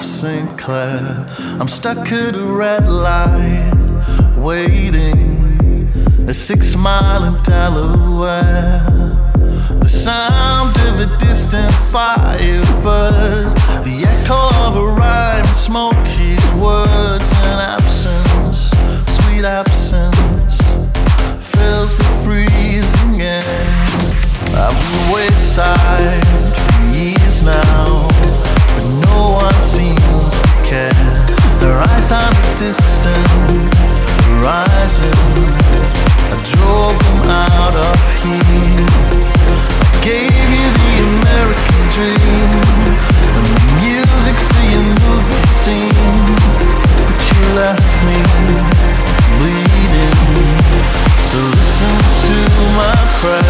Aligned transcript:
Off 0.00 0.06
St. 0.06 0.58
Clair. 0.58 1.26
I'm 1.60 1.68
stuck 1.68 2.10
at 2.10 2.34
a 2.34 2.44
red 2.44 2.90
light, 2.90 3.72
waiting. 4.36 5.92
A 6.26 6.32
six 6.32 6.74
mile 6.74 7.24
in 7.24 7.36
Delaware. 7.42 8.82
The 9.80 9.88
sound 9.88 10.74
of 10.88 11.00
a 11.00 11.16
distant 11.18 11.72
fire 11.92 12.62
but 12.82 13.52
the 13.84 14.04
echo 14.12 14.40
of 14.66 14.76
a 14.76 14.86
rhyme, 14.86 15.44
smoke 15.46 16.06
his 16.06 16.44
words 16.54 17.30
and 17.48 17.60
absence, 17.76 18.70
sweet 19.18 19.44
absence, 19.44 20.56
fills 21.52 21.96
the 21.98 22.10
freezing 22.24 23.20
air. 23.20 23.42
I've 24.62 24.76
been 24.80 25.14
wayside 25.14 26.24
for 26.56 26.96
years 26.96 27.42
now, 27.42 28.09
one 29.30 29.62
seems 29.62 30.40
to 30.40 30.50
care. 30.66 31.06
Their 31.60 31.78
eyes 31.78 32.10
a 32.10 32.26
distant 32.58 33.28
horizon. 34.26 35.14
I 36.30 36.36
drove 36.52 36.98
them 37.06 37.22
out 37.30 37.74
of 37.88 37.98
here. 38.22 38.90
Gave 40.02 40.48
you 40.58 40.66
the 40.80 40.92
American 41.14 41.82
dream 41.94 42.50
the 43.34 43.42
music 43.78 44.36
for 44.48 44.64
your 44.74 44.86
movie 45.04 45.46
scene, 45.62 46.26
but 47.06 47.20
you 47.30 47.40
left 47.54 47.92
me 48.06 48.18
bleeding. 49.38 50.18
So 51.30 51.38
listen 51.38 51.94
to 52.26 52.36
my 52.78 52.98
prayer. 53.20 53.49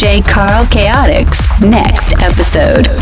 DJ 0.00 0.24
Carl 0.26 0.64
Chaotix 0.64 1.60
next 1.60 2.14
episode. 2.22 2.99